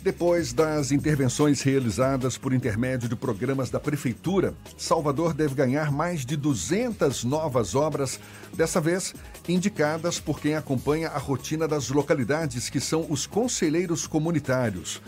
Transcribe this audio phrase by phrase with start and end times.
[0.00, 6.36] Depois das intervenções realizadas por intermédio de programas da Prefeitura, Salvador deve ganhar mais de
[6.36, 8.20] 200 novas obras,
[8.54, 9.12] dessa vez
[9.48, 15.02] indicadas por quem acompanha a rotina das localidades, que são os conselheiros comunitários.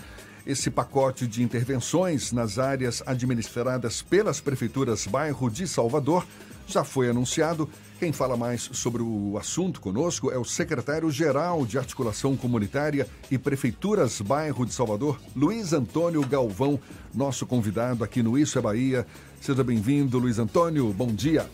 [0.44, 6.26] Esse pacote de intervenções nas áreas administradas pelas prefeituras bairro de Salvador
[6.66, 7.68] já foi anunciado
[8.00, 14.22] quem fala mais sobre o assunto conosco é o secretário-geral de Articulação Comunitária e Prefeituras
[14.22, 16.80] Bairro de Salvador, Luiz Antônio Galvão,
[17.14, 19.06] nosso convidado aqui no Isso é Bahia.
[19.38, 20.90] Seja bem-vindo, Luiz Antônio.
[20.94, 21.46] Bom dia.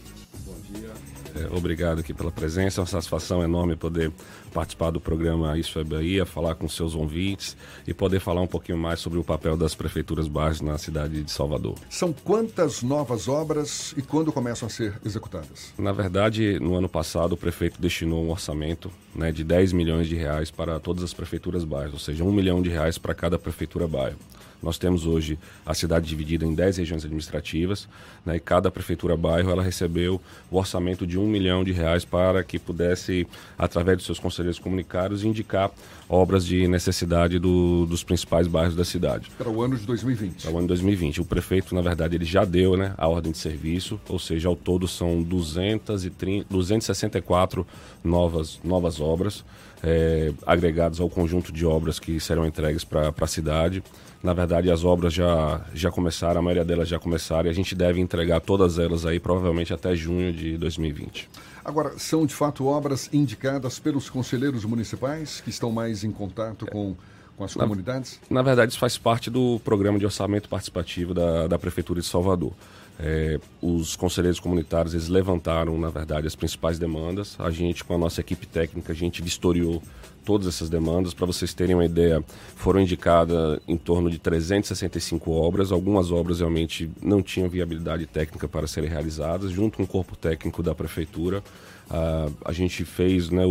[0.45, 0.93] Bom dia.
[1.35, 4.13] É, obrigado aqui pela presença, é uma satisfação enorme poder
[4.57, 7.55] participar do programa Isso é Bahia, falar com seus ouvintes
[7.87, 11.31] e poder falar um pouquinho mais sobre o papel das prefeituras baixas na cidade de
[11.31, 11.75] Salvador.
[11.91, 15.75] São quantas novas obras e quando começam a ser executadas?
[15.77, 20.17] Na verdade, no ano passado, o prefeito destinou um orçamento né, de 10 milhões de
[20.17, 23.87] reais para todas as prefeituras bairros, ou seja, um milhão de reais para cada prefeitura
[23.87, 24.17] bairro.
[24.63, 27.89] Nós temos hoje a cidade dividida em 10 regiões administrativas,
[28.25, 30.21] né, e cada prefeitura bairro ela recebeu
[30.51, 33.27] o orçamento de um milhão de reais para que pudesse,
[33.59, 35.71] através dos seus conselheiros comunitários, indicar
[36.09, 39.31] obras de necessidade do, dos principais bairros da cidade.
[39.37, 40.43] Para o ano de 2020.
[40.43, 41.21] Para o ano de 2020.
[41.21, 44.57] O prefeito, na verdade, ele já deu né, a ordem de serviço, ou seja, ao
[44.57, 47.67] todo são 230, 264
[48.05, 49.45] novas, novas obras,
[49.83, 53.83] é, agregadas ao conjunto de obras que serão entregues para a cidade.
[54.23, 57.75] Na verdade, as obras já, já começaram, a maioria delas já começaram, e a gente
[57.75, 61.29] deve entregar todas elas aí provavelmente até junho de 2020.
[61.65, 66.95] Agora, são de fato obras indicadas pelos conselheiros municipais que estão mais em contato com,
[67.37, 68.21] com as comunidades?
[68.31, 72.07] Na, na verdade, isso faz parte do programa de orçamento participativo da, da Prefeitura de
[72.07, 72.53] Salvador.
[72.99, 77.37] É, os conselheiros comunitários eles levantaram, na verdade, as principais demandas.
[77.39, 79.83] A gente, com a nossa equipe técnica, a gente vistoriou
[80.25, 81.15] todas essas demandas.
[81.15, 82.23] Para vocês terem uma ideia,
[82.57, 85.71] foram indicadas em torno de 365 obras.
[85.71, 89.51] Algumas obras realmente não tinham viabilidade técnica para serem realizadas.
[89.53, 91.45] Junto com o corpo técnico da prefeitura,
[91.91, 93.45] uh, a gente fez né,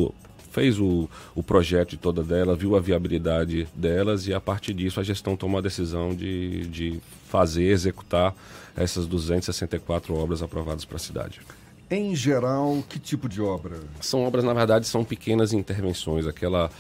[0.51, 5.01] fez o, o projeto de toda dela, viu a viabilidade delas e a partir disso
[5.01, 8.34] a gestão tomou a decisão de, de fazer, executar
[8.75, 11.41] essas 264 obras aprovadas para a cidade.
[11.90, 13.78] Em geral, que tipo de obra?
[14.02, 16.72] São obras, na verdade, são pequenas intervenções, aquela,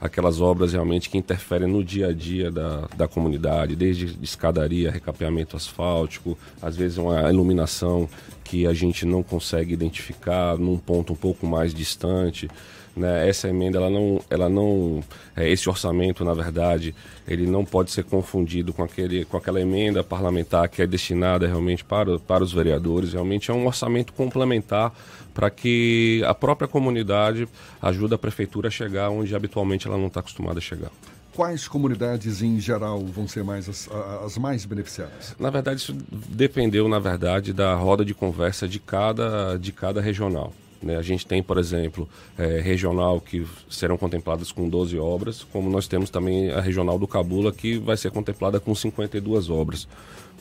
[0.00, 5.56] aquelas obras realmente que interferem no dia a dia da, da comunidade, desde escadaria, recapeamento
[5.56, 8.08] asfáltico, às vezes uma iluminação
[8.42, 12.50] que a gente não consegue identificar num ponto um pouco mais distante.
[12.98, 13.28] Né?
[13.28, 15.02] Essa emenda, ela não, ela não,
[15.36, 16.94] é, esse orçamento, na verdade,
[17.26, 21.84] ele não pode ser confundido com, aquele, com aquela emenda parlamentar que é destinada realmente
[21.84, 23.12] para, para os vereadores.
[23.12, 24.92] Realmente é um orçamento complementar
[25.32, 27.48] para que a própria comunidade
[27.80, 30.90] ajude a prefeitura a chegar onde habitualmente ela não está acostumada a chegar
[31.38, 33.88] quais comunidades em geral vão ser mais as,
[34.24, 35.36] as, mais beneficiadas?
[35.38, 40.52] Na verdade, isso dependeu, na verdade, da roda de conversa de cada, de cada regional.
[40.82, 40.96] Né?
[40.96, 45.88] A gente tem, por exemplo, é, regional que serão contempladas com 12 obras, como nós
[45.88, 49.88] temos também a regional do Cabula que vai ser contemplada com 52 obras.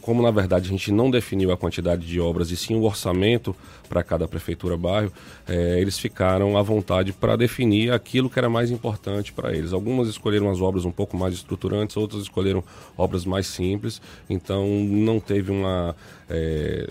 [0.02, 3.54] Como na verdade a gente não definiu a quantidade de obras e sim o orçamento
[3.90, 5.12] para cada prefeitura bairro,
[5.46, 9.74] é, eles ficaram à vontade para definir aquilo que era mais importante para eles.
[9.74, 12.64] Algumas escolheram as obras um pouco mais estruturantes, outras escolheram
[12.98, 15.94] obras mais simples, então não teve uma.
[16.30, 16.88] É,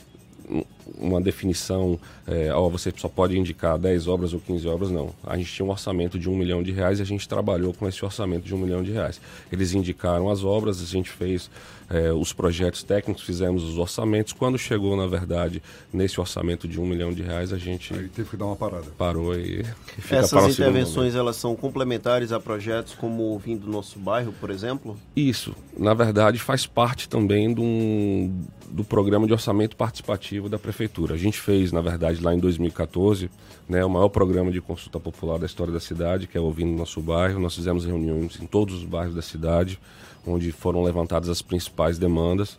[0.96, 5.10] uma definição, é, ó, você só pode indicar 10 obras ou 15 obras, não.
[5.24, 7.88] A gente tinha um orçamento de um milhão de reais e a gente trabalhou com
[7.88, 9.20] esse orçamento de um milhão de reais.
[9.50, 11.50] Eles indicaram as obras, a gente fez
[11.90, 14.32] é, os projetos técnicos, fizemos os orçamentos.
[14.32, 15.62] Quando chegou, na verdade,
[15.92, 17.92] nesse orçamento de um milhão de reais, a gente.
[17.94, 18.86] Aí teve que dar uma parada.
[18.96, 19.64] Parou e.
[19.98, 24.50] Fica Essas intervenções elas são complementares a projetos como o Vim do Nosso Bairro, por
[24.50, 24.96] exemplo?
[25.14, 25.54] Isso.
[25.76, 27.62] Na verdade, faz parte também do,
[28.70, 31.14] do programa de orçamento participativo da Prefeitura.
[31.14, 33.30] A gente fez, na verdade, lá em 2014,
[33.68, 37.00] né, o maior programa de consulta popular da história da cidade, que é Ouvindo Nosso
[37.00, 37.40] Bairro.
[37.40, 39.78] Nós fizemos reuniões em todos os bairros da cidade
[40.26, 42.58] onde foram levantadas as principais demandas.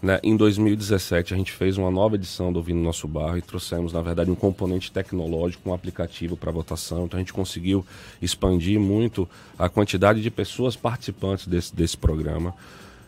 [0.00, 0.18] Né?
[0.24, 4.02] Em 2017, a gente fez uma nova edição do Ouvindo Nosso Barro e trouxemos, na
[4.02, 7.04] verdade, um componente tecnológico, um aplicativo para votação.
[7.04, 7.86] Então, a gente conseguiu
[8.20, 12.52] expandir muito a quantidade de pessoas participantes desse, desse programa.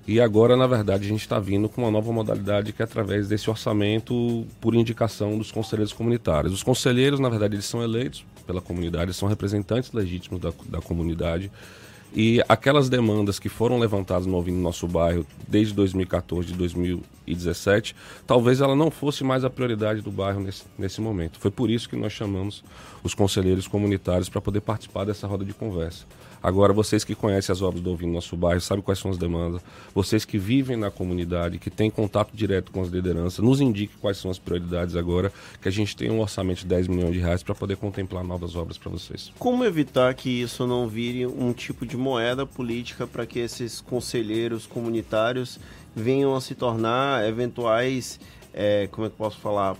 [0.06, 3.26] E agora, na verdade, a gente está vindo com uma nova modalidade que é através
[3.26, 6.52] desse orçamento por indicação dos conselheiros comunitários.
[6.52, 11.50] Os conselheiros, na verdade, eles são eleitos pela comunidade, são representantes legítimos da, da comunidade
[12.14, 18.60] e aquelas demandas que foram levantadas no Ouvindo Nosso Bairro desde 2014, de 2017, talvez
[18.60, 21.40] ela não fosse mais a prioridade do bairro nesse, nesse momento.
[21.40, 22.62] Foi por isso que nós chamamos
[23.02, 26.04] os conselheiros comunitários para poder participar dessa roda de conversa.
[26.44, 29.62] Agora, vocês que conhecem as obras do Ouvindo Nosso Bairro, sabem quais são as demandas,
[29.94, 34.18] vocês que vivem na comunidade, que têm contato direto com as lideranças, nos indiquem quais
[34.18, 35.32] são as prioridades agora,
[35.62, 38.54] que a gente tem um orçamento de 10 milhões de reais para poder contemplar novas
[38.56, 39.32] obras para vocês.
[39.38, 44.66] Como evitar que isso não vire um tipo de moeda política para que esses conselheiros
[44.66, 45.58] comunitários
[45.96, 48.20] venham a se tornar eventuais,
[48.52, 49.74] é, como é que posso falar,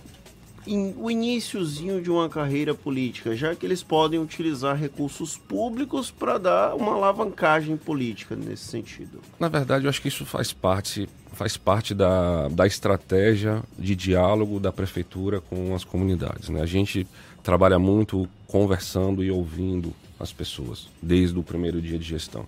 [0.65, 6.39] in, o iníciozinho de uma carreira política, já que eles podem utilizar recursos públicos para
[6.39, 9.21] dar uma alavancagem política nesse sentido.
[9.39, 14.57] Na verdade, eu acho que isso faz parte faz parte da, da estratégia de diálogo
[14.57, 16.47] da prefeitura com as comunidades.
[16.47, 16.61] Né?
[16.61, 17.05] A gente
[17.43, 22.45] trabalha muito conversando e ouvindo as pessoas desde o primeiro dia de gestão.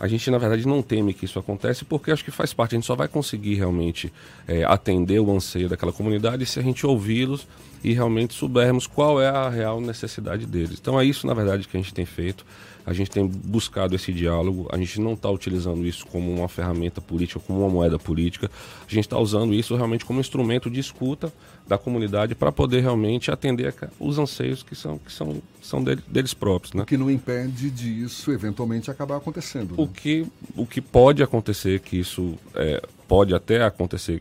[0.00, 2.74] A gente, na verdade, não teme que isso aconteça porque acho que faz parte.
[2.74, 4.12] A gente só vai conseguir realmente
[4.48, 7.46] é, atender o anseio daquela comunidade se a gente ouvi-los
[7.84, 10.78] e realmente soubermos qual é a real necessidade deles.
[10.80, 12.44] Então é isso, na verdade, que a gente tem feito.
[12.84, 17.00] A gente tem buscado esse diálogo, a gente não está utilizando isso como uma ferramenta
[17.00, 18.50] política, como uma moeda política,
[18.86, 21.32] a gente está usando isso realmente como instrumento de escuta
[21.66, 26.34] da comunidade para poder realmente atender os anseios que são, que são, são deles, deles
[26.34, 26.74] próprios.
[26.74, 26.82] Né?
[26.82, 29.70] O que não impede disso eventualmente acabar acontecendo.
[29.70, 29.74] Né?
[29.76, 30.26] O, que,
[30.56, 34.20] o que pode acontecer, que isso é, pode até acontecer,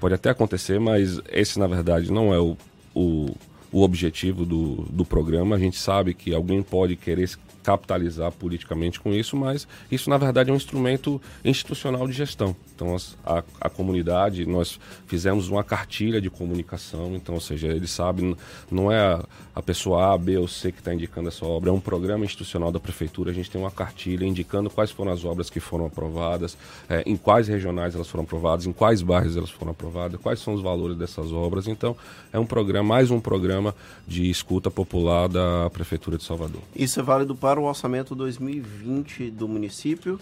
[0.00, 2.56] pode até acontecer, mas esse na verdade não é o,
[2.94, 3.36] o,
[3.70, 5.56] o objetivo do, do programa.
[5.56, 7.28] A gente sabe que alguém pode querer
[7.64, 12.54] capitalizar politicamente com isso, mas isso na verdade é um instrumento institucional de gestão.
[12.76, 12.94] Então
[13.24, 18.36] a, a comunidade, nós fizemos uma cartilha de comunicação, então, ou seja, eles sabem,
[18.70, 19.24] não é a,
[19.54, 22.70] a pessoa A, B ou C que está indicando essa obra, é um programa institucional
[22.70, 26.58] da prefeitura, a gente tem uma cartilha indicando quais foram as obras que foram aprovadas,
[26.88, 30.52] é, em quais regionais elas foram aprovadas, em quais bairros elas foram aprovadas, quais são
[30.52, 31.66] os valores dessas obras.
[31.66, 31.96] Então,
[32.32, 33.74] é um programa, mais um programa
[34.06, 36.60] de escuta popular da Prefeitura de Salvador.
[36.74, 40.18] Isso é válido para o orçamento 2020 do município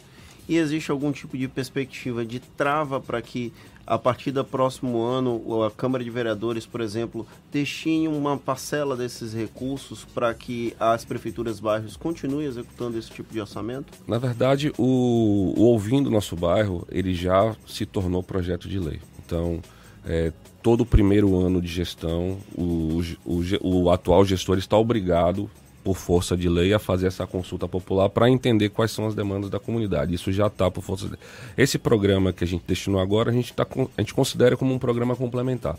[0.49, 3.53] e existe algum tipo de perspectiva de trava para que
[3.87, 9.35] a partir do próximo ano a Câmara de Vereadores, por exemplo, destine uma parcela desses
[9.35, 13.93] recursos para que as prefeituras bairros continuem executando esse tipo de orçamento?
[14.07, 19.01] Na verdade, o, o Ouvindo Nosso Bairro, ele já se tornou projeto de lei.
[19.25, 19.61] Então,
[20.05, 20.33] é,
[20.63, 25.51] todo o primeiro ano de gestão, o, o, o atual gestor está obrigado
[25.83, 29.51] por força de lei, a fazer essa consulta popular para entender quais são as demandas
[29.51, 30.15] da comunidade.
[30.15, 31.21] Isso já está por força de lei.
[31.57, 34.79] Esse programa que a gente destinou agora, a gente, tá, a gente considera como um
[34.79, 35.77] programa complementar.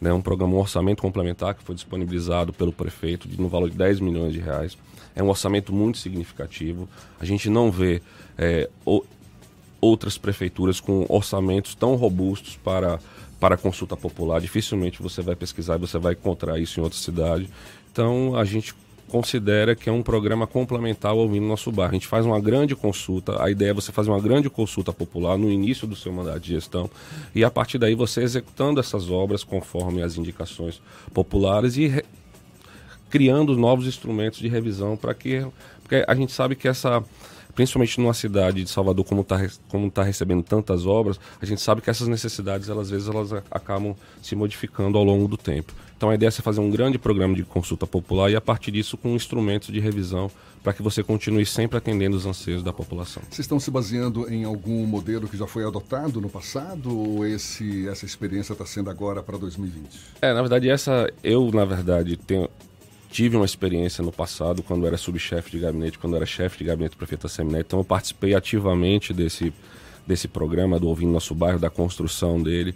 [0.00, 0.12] Né?
[0.12, 4.00] Um programa, um orçamento complementar que foi disponibilizado pelo prefeito de, no valor de 10
[4.00, 4.78] milhões de reais.
[5.14, 6.88] É um orçamento muito significativo.
[7.18, 8.00] A gente não vê
[8.38, 9.04] é, o,
[9.80, 12.98] outras prefeituras com orçamentos tão robustos para
[13.40, 14.38] para consulta popular.
[14.38, 17.48] Dificilmente você vai pesquisar e você vai encontrar isso em outra cidade.
[17.90, 18.74] Então a gente
[19.10, 21.90] considera que é um programa complementar ao Ouvindo Nosso Bar.
[21.90, 25.36] A gente faz uma grande consulta, a ideia é você fazer uma grande consulta popular
[25.36, 26.88] no início do seu mandato de gestão
[27.34, 30.80] e a partir daí você executando essas obras conforme as indicações
[31.12, 32.04] populares e re...
[33.10, 35.44] criando novos instrumentos de revisão para que
[35.82, 37.02] porque a gente sabe que essa
[37.54, 39.38] principalmente numa cidade de Salvador como está
[39.68, 43.32] como tá recebendo tantas obras, a gente sabe que essas necessidades, elas, às vezes, elas
[43.50, 45.72] acabam se modificando ao longo do tempo.
[46.00, 48.96] Então a ideia é fazer um grande programa de consulta popular e a partir disso
[48.96, 50.30] com instrumentos de revisão
[50.62, 53.22] para que você continue sempre atendendo os anseios da população.
[53.24, 57.86] Vocês estão se baseando em algum modelo que já foi adotado no passado ou esse,
[57.86, 59.88] essa experiência está sendo agora para 2020?
[60.22, 62.48] É, na verdade, essa eu, na verdade, tenho,
[63.10, 66.92] tive uma experiência no passado, quando era subchefe de gabinete, quando era chefe de gabinete
[66.92, 69.52] do prefeito Asseminé, então eu participei ativamente desse,
[70.06, 72.74] desse programa do Ouvindo Nosso Bairro, da construção dele.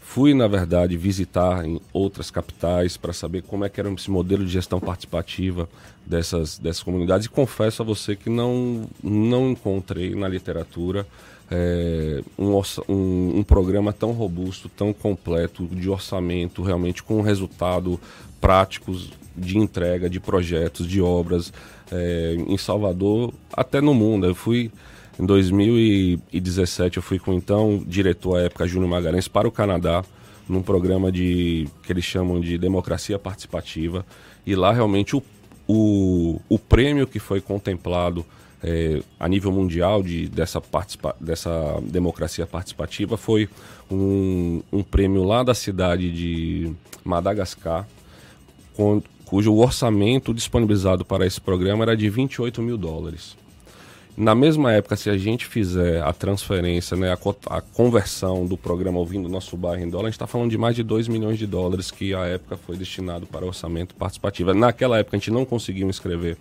[0.00, 4.44] Fui, na verdade, visitar em outras capitais para saber como é que era esse modelo
[4.44, 5.68] de gestão participativa
[6.06, 11.04] dessas, dessas comunidades e confesso a você que não, não encontrei na literatura
[11.50, 12.52] é, um,
[12.88, 18.00] um, um, programa tão robusto, tão completo de orçamento, realmente com resultado
[18.40, 21.52] práticos de entrega de projetos, de obras
[21.90, 24.26] é, em Salvador, até no mundo.
[24.26, 24.70] Eu fui
[25.18, 30.04] em 2017 eu fui com então diretor à época Júnior Magalhães para o Canadá
[30.46, 34.04] num programa de que eles chamam de democracia participativa
[34.46, 35.22] e lá realmente o,
[35.66, 38.26] o, o prêmio que foi contemplado
[38.62, 43.48] é, a nível mundial de, dessa, participa, dessa democracia participativa foi
[43.90, 46.72] um, um prêmio lá da cidade de
[47.04, 47.86] Madagascar,
[49.26, 53.36] cujo orçamento disponibilizado para esse programa era de 28 mil dólares.
[54.16, 57.18] Na mesma época, se a gente fizer a transferência, né, a,
[57.56, 60.74] a conversão do programa Ouvindo Nosso Bairro em dólar, a gente está falando de mais
[60.74, 64.54] de 2 milhões de dólares que à época foi destinado para orçamento participativo.
[64.54, 66.38] Naquela época a gente não conseguiu inscrever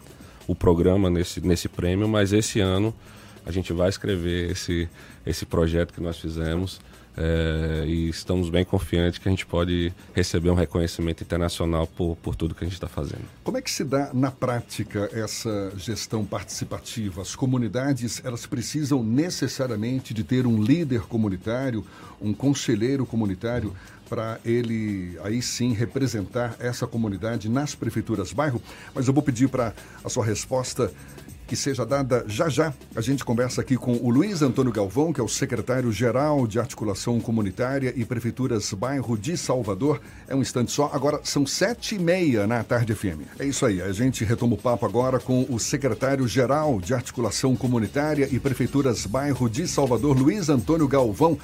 [0.47, 2.93] o programa nesse, nesse prêmio, mas esse ano
[3.45, 4.87] a gente vai escrever esse,
[5.25, 6.79] esse projeto que nós fizemos
[7.17, 12.35] é, e estamos bem confiantes que a gente pode receber um reconhecimento internacional por, por
[12.35, 13.23] tudo que a gente está fazendo.
[13.43, 17.21] Como é que se dá na prática essa gestão participativa?
[17.21, 21.85] As comunidades elas precisam necessariamente de ter um líder comunitário,
[22.21, 23.73] um conselheiro comunitário
[24.09, 28.61] para ele aí sim representar essa comunidade nas prefeituras bairro.
[28.93, 30.91] Mas eu vou pedir para a sua resposta
[31.47, 32.73] que seja dada já já.
[32.95, 37.19] A gente conversa aqui com o Luiz Antônio Galvão, que é o secretário-geral de Articulação
[37.19, 40.01] Comunitária e Prefeituras Bairro de Salvador.
[40.27, 40.89] É um instante só.
[40.93, 43.21] Agora são sete e meia na tarde FM.
[43.39, 43.81] É isso aí.
[43.81, 49.49] A gente retoma o papo agora com o secretário-geral de Articulação Comunitária e Prefeituras Bairro
[49.49, 51.37] de Salvador, Luiz Antônio Galvão.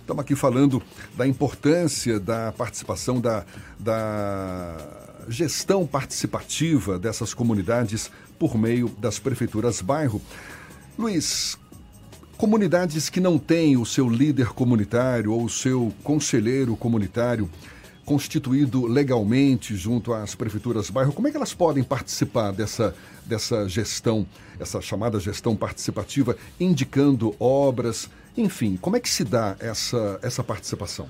[0.00, 0.82] Estamos aqui falando
[1.16, 3.44] da importância da participação da,
[3.78, 10.20] da gestão participativa dessas comunidades por meio das prefeituras bairro.
[10.98, 11.58] Luiz,
[12.36, 17.48] comunidades que não têm o seu líder comunitário ou o seu conselheiro comunitário
[18.04, 24.26] constituído legalmente junto às prefeituras bairro, como é que elas podem participar dessa, dessa gestão,
[24.60, 31.08] essa chamada gestão participativa, indicando obras, enfim, como é que se dá essa, essa participação?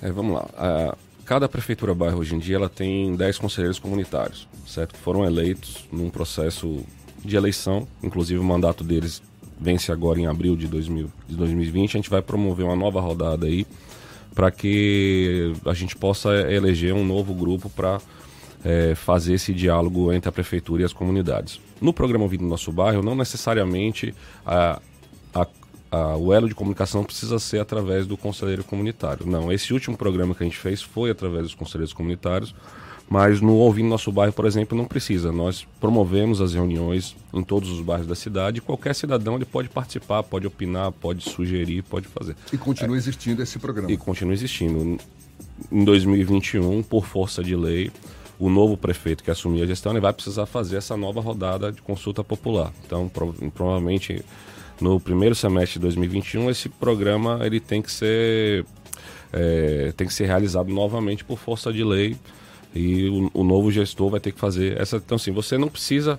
[0.00, 0.48] É, vamos lá.
[0.56, 0.96] A,
[1.30, 4.96] cada prefeitura bairro hoje em dia ela tem 10 conselheiros comunitários, certo?
[4.96, 6.84] Foram eleitos num processo
[7.24, 9.22] de eleição, inclusive o mandato deles
[9.60, 11.90] vence agora em abril de, 2000, de 2020.
[11.90, 13.64] A gente vai promover uma nova rodada aí
[14.34, 18.00] para que a gente possa eleger um novo grupo para
[18.64, 21.60] é, fazer esse diálogo entre a prefeitura e as comunidades.
[21.80, 24.12] No programa Vida no Nosso Bairro, não necessariamente
[24.44, 24.82] a,
[25.90, 29.26] a o elo de comunicação precisa ser através do conselheiro comunitário.
[29.26, 32.54] Não, esse último programa que a gente fez foi através dos conselheiros comunitários,
[33.08, 35.32] mas no Ouvindo Nosso Bairro, por exemplo, não precisa.
[35.32, 39.68] Nós promovemos as reuniões em todos os bairros da cidade e qualquer cidadão ele pode
[39.68, 42.36] participar, pode opinar, pode sugerir, pode fazer.
[42.52, 43.90] E continua é, existindo esse programa.
[43.90, 44.96] E continua existindo.
[45.72, 47.90] Em 2021, por força de lei,
[48.38, 51.82] o novo prefeito que assumir a gestão ele vai precisar fazer essa nova rodada de
[51.82, 52.72] consulta popular.
[52.86, 54.24] Então, pro, provavelmente
[54.80, 58.64] no primeiro semestre de 2021, esse programa ele tem que ser
[59.32, 62.16] é, tem que ser realizado novamente por força de lei
[62.74, 64.96] e o, o, novo gestor vai ter que fazer essa.
[64.96, 66.18] Então, assim, você não precisa.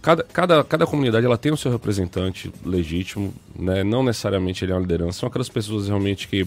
[0.00, 3.82] Cada, cada, cada comunidade ela tem o seu representante legítimo, né?
[3.82, 6.46] não necessariamente ele é uma liderança, são aquelas pessoas realmente que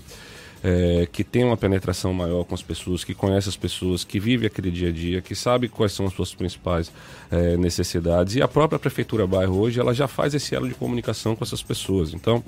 [0.63, 4.45] é, que tem uma penetração maior com as pessoas, que conhece as pessoas, que vive
[4.45, 6.91] aquele dia a dia, que sabe quais são as suas principais
[7.31, 8.35] é, necessidades.
[8.35, 11.63] E a própria Prefeitura Bairro hoje, ela já faz esse elo de comunicação com essas
[11.63, 12.13] pessoas.
[12.13, 12.43] Então,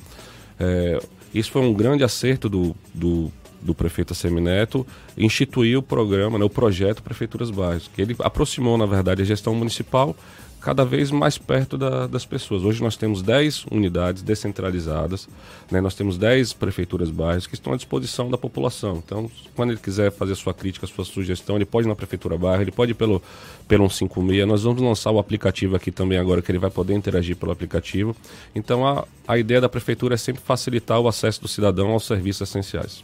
[0.60, 1.00] é,
[1.34, 4.86] isso foi um grande acerto do, do, do prefeito Semineto,
[5.18, 9.56] instituir o programa, né, o projeto Prefeituras Bairros, que ele aproximou, na verdade, a gestão
[9.56, 10.16] municipal
[10.64, 12.64] cada vez mais perto da, das pessoas.
[12.64, 15.28] Hoje nós temos 10 unidades descentralizadas,
[15.70, 15.82] né?
[15.82, 19.04] nós temos 10 prefeituras bairros que estão à disposição da população.
[19.06, 22.64] Então, quando ele quiser fazer sua crítica, sua sugestão, ele pode ir na prefeitura bairro,
[22.64, 23.22] ele pode ir pelo,
[23.68, 24.48] pelo 156.
[24.48, 28.16] Nós vamos lançar o aplicativo aqui também agora, que ele vai poder interagir pelo aplicativo.
[28.56, 32.50] Então, a, a ideia da prefeitura é sempre facilitar o acesso do cidadão aos serviços
[32.50, 33.04] essenciais.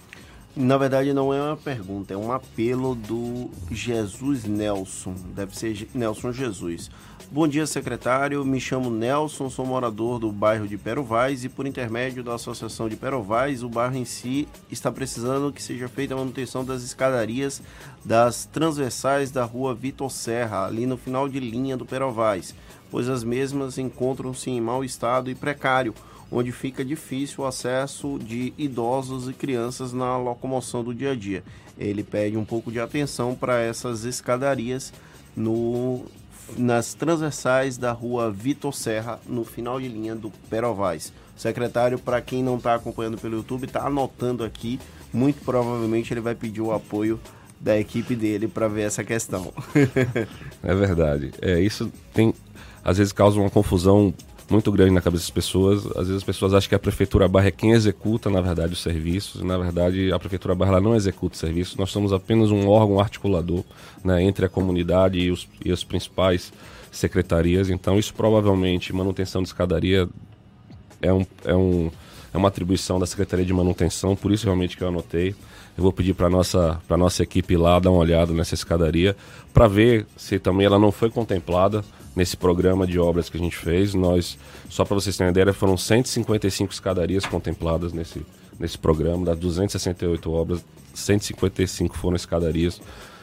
[0.60, 5.16] Na verdade, não é uma pergunta, é um apelo do Jesus Nelson.
[5.34, 6.92] Deve ser Nelson Jesus.
[7.32, 8.44] Bom dia, secretário.
[8.44, 12.98] Me chamo Nelson, sou morador do bairro de Perovais e, por intermédio da Associação de
[12.98, 17.62] Perovais, o bairro em si está precisando que seja feita a manutenção das escadarias
[18.04, 22.54] das transversais da rua Vitor Serra, ali no final de linha do Perovais,
[22.92, 25.96] pois as mesmas encontram-se em mau estado e precário,
[26.31, 31.43] onde fica difícil o acesso de idosos e crianças na locomoção do dia a dia.
[31.77, 34.93] Ele pede um pouco de atenção para essas escadarias
[35.36, 36.05] no
[36.57, 41.13] nas transversais da rua Vitor Serra, no final de linha do Perovais.
[41.38, 44.79] Secretário, para quem não está acompanhando pelo YouTube, está anotando aqui.
[45.13, 47.19] Muito provavelmente ele vai pedir o apoio
[47.59, 49.53] da equipe dele para ver essa questão.
[50.63, 51.31] é verdade.
[51.39, 52.33] É, isso tem
[52.83, 54.13] às vezes causa uma confusão
[54.50, 55.86] muito grande na cabeça das pessoas.
[55.88, 58.82] Às vezes as pessoas acham que a prefeitura barra é quem executa, na verdade, os
[58.82, 59.41] serviços.
[59.41, 61.75] Na verdade, a prefeitura barra não executa os serviços.
[61.75, 63.63] Nós somos apenas um órgão articulador
[64.03, 66.51] né, entre a comunidade e, os, e as principais
[66.91, 67.70] secretarias.
[67.70, 70.08] Então, isso provavelmente, manutenção de escadaria
[71.01, 71.91] é, um, é, um,
[72.34, 75.36] é uma atribuição da Secretaria de Manutenção, por isso realmente que eu anotei.
[75.77, 79.15] Eu vou pedir para a nossa, nossa equipe lá dar uma olhada nessa escadaria
[79.53, 81.84] para ver se também ela não foi contemplada
[82.19, 83.93] nesse programa de obras que a gente fez.
[83.93, 84.38] Nós,
[84.69, 88.25] só para vocês terem ideia, foram 155 escadarias contempladas nesse,
[88.59, 92.81] nesse programa, das 268 obras, 155 foram escadarias.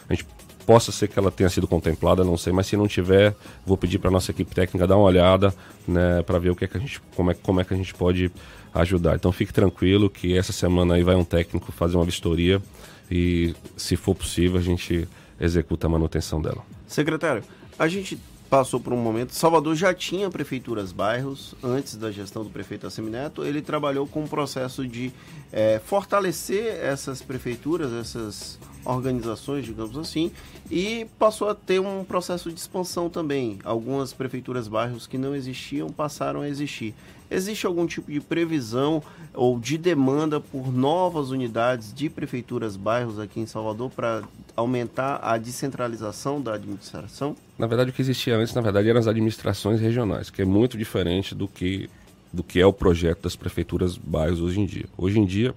[0.08, 0.26] A gente
[0.64, 3.36] possa ser que ela tenha sido contemplada, não sei, mas se não tiver,
[3.66, 5.54] vou pedir para nossa equipe técnica dar uma olhada,
[5.86, 7.76] né, para ver o que é que a gente, como é, como é que a
[7.76, 8.32] gente pode
[8.74, 9.14] ajudar.
[9.14, 12.62] Então fique tranquilo que essa semana aí vai um técnico fazer uma vistoria
[13.10, 15.06] e, se for possível, a gente
[15.38, 16.64] executa a manutenção dela.
[16.86, 17.42] Secretário,
[17.78, 19.34] a gente passou por um momento.
[19.34, 23.44] Salvador já tinha prefeituras bairros antes da gestão do prefeito Assemineto.
[23.44, 25.12] Ele trabalhou com o processo de
[25.52, 30.30] é, fortalecer essas prefeituras, essas organizações, digamos assim,
[30.70, 33.58] e passou a ter um processo de expansão também.
[33.64, 36.94] Algumas prefeituras bairros que não existiam passaram a existir.
[37.28, 39.02] Existe algum tipo de previsão
[39.34, 44.22] ou de demanda por novas unidades de prefeituras bairros aqui em Salvador para
[44.54, 47.34] aumentar a descentralização da administração?
[47.58, 50.76] Na verdade, o que existia antes, na verdade, eram as administrações regionais, que é muito
[50.76, 51.88] diferente do que,
[52.32, 54.84] do que é o projeto das prefeituras bairros hoje em dia.
[54.96, 55.54] Hoje em dia,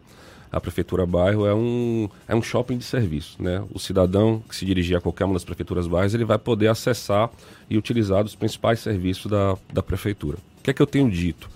[0.52, 3.42] a prefeitura bairro é um, é um shopping de serviço.
[3.42, 3.64] Né?
[3.72, 7.30] O cidadão que se dirigir a qualquer uma das prefeituras bairros, ele vai poder acessar
[7.70, 10.38] e utilizar os principais serviços da, da prefeitura.
[10.60, 11.50] O que é que eu tenho dito?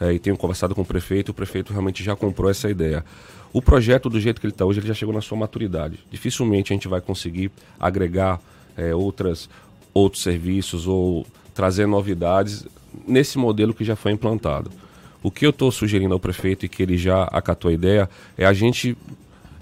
[0.00, 3.04] É, e tenho conversado com o prefeito, o prefeito realmente já comprou essa ideia.
[3.52, 6.00] O projeto, do jeito que ele está hoje, ele já chegou na sua maturidade.
[6.10, 8.40] Dificilmente a gente vai conseguir agregar
[8.76, 9.48] é, outras,
[9.94, 11.24] outros serviços ou
[11.54, 12.66] trazer novidades
[13.06, 14.70] nesse modelo que já foi implantado.
[15.22, 18.44] O que eu estou sugerindo ao prefeito e que ele já acatou a ideia é
[18.44, 18.96] a gente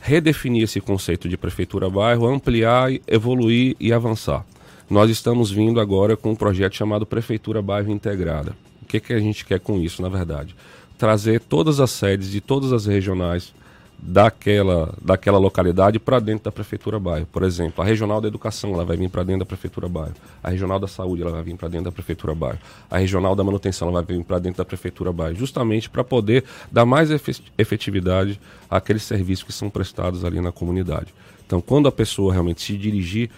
[0.01, 4.45] redefinir esse conceito de prefeitura-bairro, ampliar, evoluir e avançar.
[4.91, 8.57] Nós estamos vindo agora com um projeto chamado Prefeitura-Bairro Integrada.
[8.83, 10.57] O que, que a gente quer com isso, na verdade?
[10.99, 13.55] Trazer todas as sedes de todas as regionais
[14.05, 17.27] daquela, daquela localidade para dentro da prefeitura bairro.
[17.31, 20.15] Por exemplo, a regional da educação ela vai vir para dentro da prefeitura bairro.
[20.43, 22.59] A regional da saúde ela vai vir para dentro da prefeitura bairro.
[22.91, 26.45] A regional da manutenção ela vai vir para dentro da prefeitura bairro, justamente para poder
[26.71, 27.11] dar mais
[27.57, 31.15] efetividade àqueles serviços que são prestados ali na comunidade.
[31.47, 33.31] Então, quando a pessoa realmente se dirigir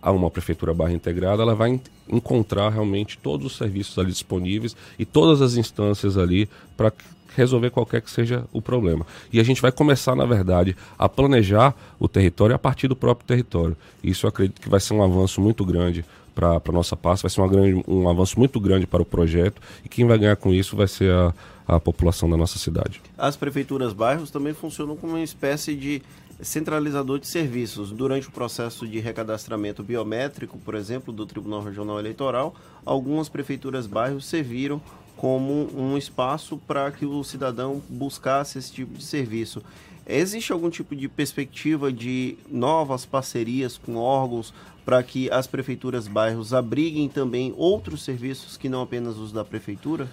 [0.00, 5.04] a uma prefeitura bairro integrada, ela vai encontrar realmente todos os serviços ali disponíveis e
[5.04, 6.92] todas as instâncias ali para
[7.34, 9.06] resolver qualquer que seja o problema.
[9.32, 13.26] E a gente vai começar, na verdade, a planejar o território a partir do próprio
[13.26, 13.76] território.
[14.02, 17.30] Isso eu acredito que vai ser um avanço muito grande para a nossa pasta, vai
[17.30, 20.52] ser uma grande, um avanço muito grande para o projeto e quem vai ganhar com
[20.52, 21.34] isso vai ser a,
[21.66, 23.02] a população da nossa cidade.
[23.18, 26.02] As prefeituras bairros também funcionam como uma espécie de
[26.40, 27.92] centralizador de serviços.
[27.92, 34.26] Durante o processo de recadastramento biométrico, por exemplo, do Tribunal Regional Eleitoral, algumas prefeituras bairros
[34.26, 34.80] serviram
[35.22, 39.62] como um espaço para que o cidadão buscasse esse tipo de serviço.
[40.04, 44.52] Existe algum tipo de perspectiva de novas parcerias com órgãos
[44.84, 50.08] para que as prefeituras bairros abriguem também outros serviços que não apenas os da prefeitura?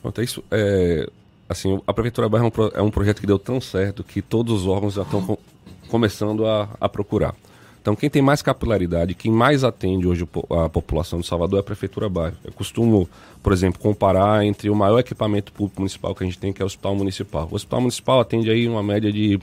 [0.00, 1.10] Pronto, é isso é,
[1.48, 4.60] assim, a prefeitura bairro é um, é um projeto que deu tão certo que todos
[4.60, 5.36] os órgãos já estão com,
[5.88, 7.34] começando a, a procurar.
[7.82, 11.64] Então, quem tem mais capilaridade, quem mais atende hoje a população de Salvador é a
[11.64, 12.36] Prefeitura Bairro.
[12.44, 13.08] Eu costumo,
[13.42, 16.64] por exemplo, comparar entre o maior equipamento público municipal que a gente tem, que é
[16.64, 17.48] o Hospital Municipal.
[17.50, 19.36] O Hospital Municipal atende aí uma média de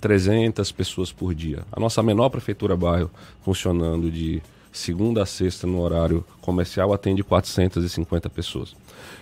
[0.00, 1.62] 300 pessoas por dia.
[1.70, 3.12] A nossa menor Prefeitura Bairro,
[3.44, 8.74] funcionando de segunda a sexta no horário comercial, atende 450 pessoas.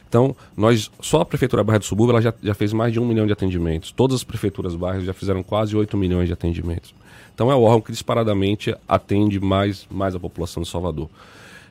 [0.08, 3.06] Então, nós, só a Prefeitura Bairro do Subúrbio ela já, já fez mais de um
[3.06, 3.92] milhão de atendimentos.
[3.92, 6.94] Todas as prefeituras bairros já fizeram quase 8 milhões de atendimentos.
[7.34, 11.08] Então é o órgão que disparadamente atende mais, mais a população de Salvador.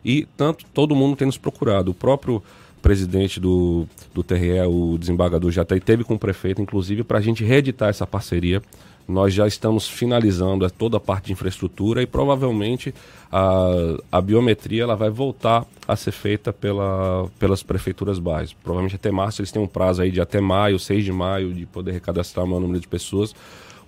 [0.03, 1.91] E tanto todo mundo tem nos procurado.
[1.91, 2.41] O próprio
[2.81, 7.43] presidente do, do TRE, o desembargador já teve com o prefeito, inclusive, para a gente
[7.43, 8.61] reeditar essa parceria.
[9.07, 12.93] Nós já estamos finalizando toda a parte de infraestrutura e provavelmente
[13.31, 18.53] a, a biometria ela vai voltar a ser feita pela, pelas prefeituras bairros.
[18.53, 21.65] Provavelmente até março eles têm um prazo aí de até maio, 6 de maio, de
[21.65, 23.35] poder recadastrar o maior número de pessoas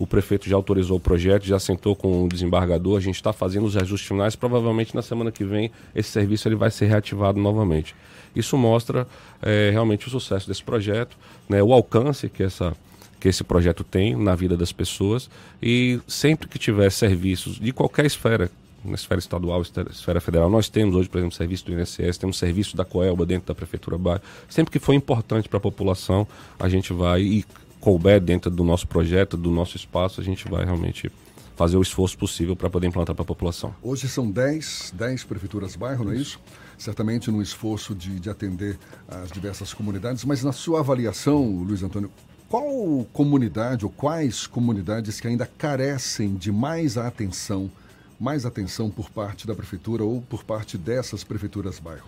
[0.04, 3.66] o prefeito já autorizou o projeto, já sentou com o desembargador, a gente está fazendo
[3.66, 4.36] os ajustes finais.
[4.36, 7.96] Provavelmente na semana que vem esse serviço ele vai ser reativado novamente.
[8.36, 9.08] Isso mostra
[9.42, 11.16] é, realmente o sucesso desse projeto,
[11.48, 12.76] né, o alcance que, essa,
[13.18, 15.30] que esse projeto tem na vida das pessoas
[15.62, 18.52] e sempre que tiver serviços de qualquer esfera,
[18.84, 20.50] na esfera estadual, esfera federal.
[20.50, 23.98] Nós temos hoje, por exemplo, serviço do INSS, temos serviço da Coelba dentro da Prefeitura
[23.98, 24.22] Bairro.
[24.50, 26.28] Sempre que for importante para a população,
[26.60, 27.46] a gente vai e
[27.84, 31.12] couber dentro do nosso projeto, do nosso espaço, a gente vai realmente
[31.54, 33.76] fazer o esforço possível para poder implantar para a população.
[33.84, 36.40] Hoje são 10, 10 prefeituras bairro, não é isso?
[36.78, 42.10] Certamente no esforço de, de atender as diversas comunidades, mas na sua avaliação, Luiz Antônio,
[42.48, 47.70] qual comunidade ou quais comunidades que ainda carecem de mais atenção,
[48.18, 52.08] mais atenção por parte da prefeitura ou por parte dessas prefeituras bairro?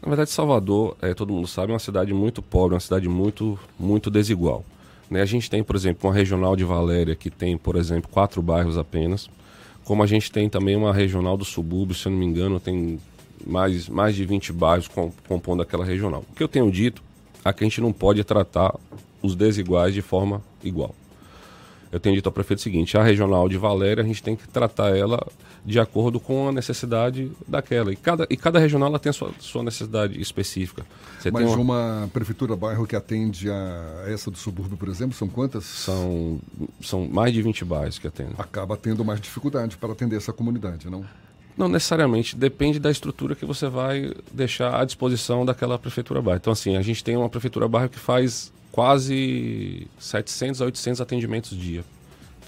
[0.00, 3.58] Na verdade, Salvador, é, todo mundo sabe, é uma cidade muito pobre, uma cidade muito,
[3.76, 4.64] muito desigual.
[5.10, 5.22] Né?
[5.22, 8.76] A gente tem, por exemplo, uma regional de Valéria que tem, por exemplo, quatro bairros
[8.76, 9.30] apenas,
[9.84, 13.00] como a gente tem também uma regional do subúrbio, se eu não me engano, tem
[13.46, 14.88] mais, mais de 20 bairros
[15.26, 16.24] compondo aquela regional.
[16.30, 17.02] O que eu tenho dito
[17.44, 18.74] é que a gente não pode tratar
[19.22, 20.94] os desiguais de forma igual.
[21.90, 24.46] Eu tenho dito ao prefeito o seguinte: a regional de Valéria, a gente tem que
[24.46, 25.26] tratar ela
[25.68, 27.92] de acordo com a necessidade daquela.
[27.92, 30.82] E cada, e cada regional ela tem a sua, sua necessidade específica.
[31.20, 31.58] Você Mas uma...
[31.58, 32.10] uma...
[32.10, 35.66] prefeitura bairro que atende a essa do subúrbio, por exemplo, são quantas?
[35.66, 36.40] São,
[36.80, 38.32] são mais de 20 bairros que atendem.
[38.38, 41.04] Acaba tendo mais dificuldade para atender essa comunidade, não?
[41.54, 46.38] Não necessariamente, depende da estrutura que você vai deixar à disposição daquela prefeitura bairro.
[46.38, 51.54] Então, assim, a gente tem uma prefeitura bairro que faz quase 700 a 800 atendimentos
[51.54, 51.84] dia.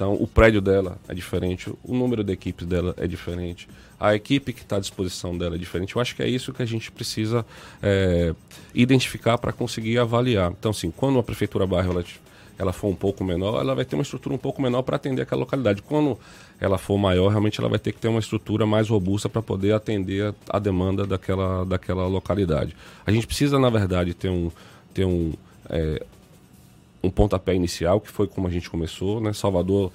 [0.00, 3.68] Então, o prédio dela é diferente, o número de equipes dela é diferente,
[4.00, 5.94] a equipe que está à disposição dela é diferente.
[5.94, 7.44] Eu acho que é isso que a gente precisa
[7.82, 8.34] é,
[8.74, 10.52] identificar para conseguir avaliar.
[10.58, 12.04] Então, assim, quando a prefeitura bairro ela,
[12.58, 15.20] ela for um pouco menor, ela vai ter uma estrutura um pouco menor para atender
[15.20, 15.82] aquela localidade.
[15.82, 16.18] Quando
[16.58, 19.74] ela for maior, realmente ela vai ter que ter uma estrutura mais robusta para poder
[19.74, 22.74] atender a, a, demanda daquela, daquela localidade.
[23.04, 24.50] A gente precisa, na verdade, ter um,
[24.94, 25.34] ter um,
[25.68, 26.02] é,
[27.02, 29.20] um pontapé inicial, que foi como a gente começou.
[29.20, 29.32] Né?
[29.32, 29.90] Salvador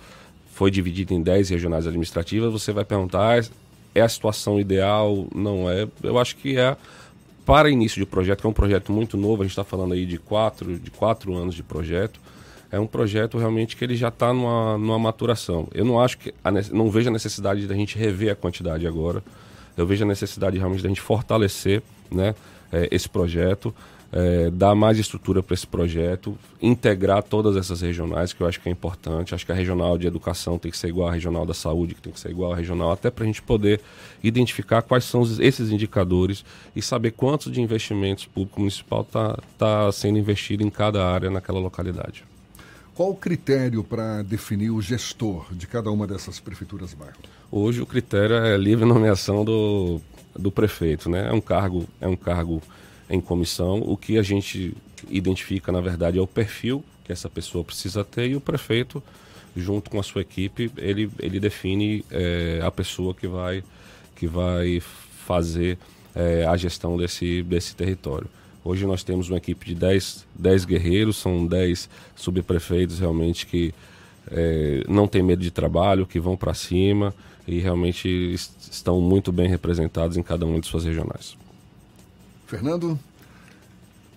[0.53, 2.51] foi dividido em 10 regionais administrativas.
[2.51, 3.43] Você vai perguntar,
[3.93, 5.27] é a situação ideal?
[5.33, 5.87] Não é.
[6.01, 6.75] Eu acho que é
[7.45, 10.05] para início de projeto, que é um projeto muito novo, a gente está falando aí
[10.05, 12.19] de quatro, de quatro anos de projeto.
[12.71, 15.67] É um projeto realmente que ele já está numa, numa maturação.
[15.73, 19.23] Eu não acho que a, não vejo a necessidade da gente rever a quantidade agora.
[19.77, 22.33] Eu vejo a necessidade realmente da gente fortalecer né,
[22.71, 23.73] é, esse projeto
[24.11, 28.69] é, dar mais estrutura para esse projeto, integrar todas essas regionais, que eu acho que
[28.69, 29.35] é importante.
[29.35, 32.01] Acho que a regional de educação tem que ser igual à regional da saúde, que
[32.01, 33.81] tem que ser igual à regional, até para a gente poder
[34.23, 40.17] identificar quais são esses indicadores e saber quantos de investimentos público municipal está tá sendo
[40.17, 42.23] investido em cada área naquela localidade.
[42.95, 47.17] Qual o critério para definir o gestor de cada uma dessas prefeituras bairro?
[47.51, 49.99] Hoje o critério é livre nomeação do,
[50.33, 51.27] do prefeito, né?
[51.27, 52.61] É um cargo, é um cargo
[53.09, 53.81] em comissão.
[53.81, 54.75] O que a gente
[55.09, 59.01] identifica, na verdade, é o perfil que essa pessoa precisa ter e o prefeito,
[59.55, 63.63] junto com a sua equipe, ele, ele define é, a pessoa que vai,
[64.15, 64.81] que vai
[65.25, 65.77] fazer
[66.15, 68.27] é, a gestão desse, desse território.
[68.63, 73.71] Hoje nós temos uma equipe de 10, 10 guerreiros, são 10 subprefeitos realmente que
[74.31, 77.13] é, não tem medo de trabalho, que vão para cima
[77.47, 81.37] e realmente estão muito bem representados em cada uma de suas regionais.
[82.45, 82.99] Fernando?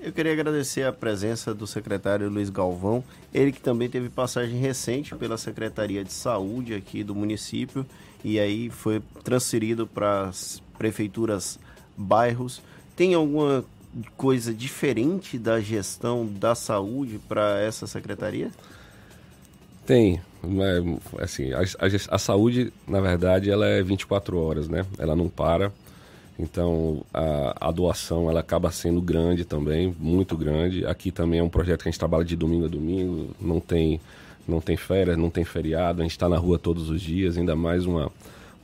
[0.01, 3.03] Eu queria agradecer a presença do secretário Luiz Galvão,
[3.35, 7.85] ele que também teve passagem recente pela Secretaria de Saúde aqui do município
[8.23, 11.59] e aí foi transferido para as prefeituras
[11.97, 12.62] bairros.
[12.95, 13.64] Tem alguma
[14.17, 18.51] coisa diferente da gestão da saúde para essa secretaria?
[19.85, 20.21] Tem.
[20.45, 24.87] É, assim, a, a, a, saúde, na verdade, ela é 24 horas, né?
[24.99, 25.73] Ela não para.
[26.38, 30.87] Então a, a, doação ela acaba sendo grande também, muito grande.
[30.87, 34.01] Aqui também é um projeto que a gente trabalha de domingo a domingo, não tem,
[34.46, 37.57] não tem férias, não tem feriado, a gente está na rua todos os dias, ainda
[37.57, 38.12] mais uma,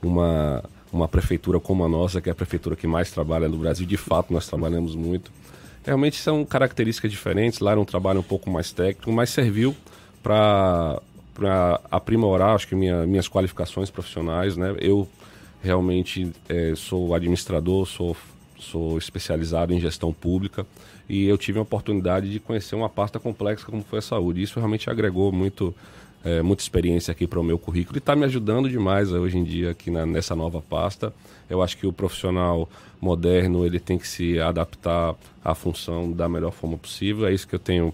[0.01, 3.85] uma, uma prefeitura como a nossa, que é a prefeitura que mais trabalha no Brasil,
[3.85, 5.29] de fato nós trabalhamos muito.
[5.85, 9.75] Realmente são características diferentes, lá era um trabalho um pouco mais técnico, mas serviu
[10.23, 11.01] para
[11.91, 14.73] aprimorar, acho que minha, minhas qualificações profissionais, né?
[14.79, 15.07] Eu
[15.65, 18.15] realmente é, sou administrador, sou,
[18.59, 20.65] sou especializado em gestão pública
[21.09, 24.41] e eu tive a oportunidade de conhecer uma pasta complexa como foi a saúde.
[24.41, 25.75] Isso realmente agregou muito,
[26.23, 29.43] é, muita experiência aqui para o meu currículo e está me ajudando demais hoje em
[29.43, 31.11] dia aqui na, nessa nova pasta.
[31.49, 32.69] Eu acho que o profissional
[33.01, 37.25] moderno ele tem que se adaptar à função da melhor forma possível.
[37.27, 37.93] É isso que eu tenho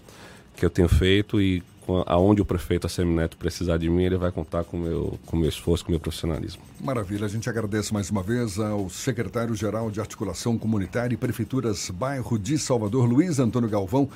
[0.54, 1.62] que eu tenho feito e
[2.06, 5.84] aonde o prefeito Assemineto precisar de mim, ele vai contar com meu, o meu esforço,
[5.84, 6.62] com o meu profissionalismo.
[6.80, 12.38] Maravilha, a gente agradece mais uma vez ao secretário-geral de Articulação Comunitária e Prefeituras Bairro
[12.38, 14.08] de Salvador, Luiz Antônio Galvão,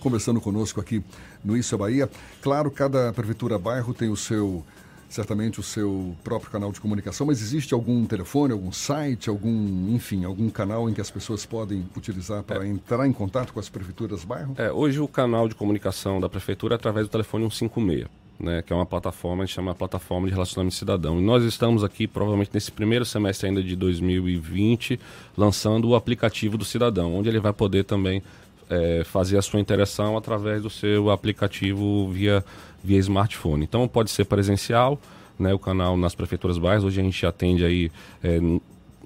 [0.00, 1.02] conversando conosco aqui
[1.44, 2.10] no Isso é Bahia.
[2.40, 4.64] Claro, cada prefeitura bairro tem o seu
[5.10, 10.24] certamente o seu próprio canal de comunicação, mas existe algum telefone, algum site, algum, enfim,
[10.24, 12.68] algum canal em que as pessoas podem utilizar para é.
[12.68, 14.54] entrar em contato com as prefeituras bairro?
[14.56, 18.06] É, hoje o canal de comunicação da prefeitura é através do telefone 156.
[18.38, 21.18] Né, que é uma plataforma, a gente chama a plataforma de relacionamento cidadão.
[21.18, 24.98] E nós estamos aqui, provavelmente nesse primeiro semestre ainda de 2020,
[25.36, 28.22] lançando o aplicativo do cidadão, onde ele vai poder também
[28.70, 32.44] é, fazer a sua interação através do seu aplicativo via
[32.82, 33.64] via smartphone.
[33.64, 34.98] Então pode ser presencial,
[35.38, 36.84] né, o canal nas prefeituras bairros.
[36.84, 38.38] Hoje a gente atende aí é,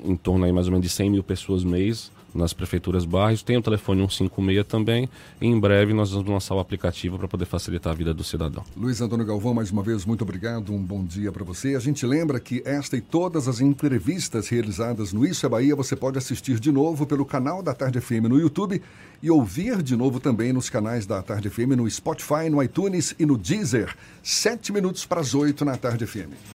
[0.05, 3.43] em torno aí mais ou menos de 100 mil pessoas mês nas prefeituras bairros.
[3.43, 5.09] Tem o telefone 156 também.
[5.41, 8.65] E em breve nós vamos lançar o aplicativo para poder facilitar a vida do cidadão.
[8.77, 10.73] Luiz Antônio Galvão, mais uma vez, muito obrigado.
[10.73, 11.75] Um bom dia para você.
[11.75, 15.95] A gente lembra que esta e todas as entrevistas realizadas no Isso é Bahia você
[15.95, 18.83] pode assistir de novo pelo canal da Tarde FM no YouTube
[19.23, 23.25] e ouvir de novo também nos canais da Tarde FM no Spotify, no iTunes e
[23.25, 23.95] no Deezer.
[24.23, 26.54] Sete minutos para as oito na Tarde FM.